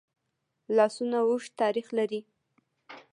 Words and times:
لاسونه 0.75 1.17
اوږد 1.27 1.51
تاریخ 1.61 1.87
لري 1.97 2.21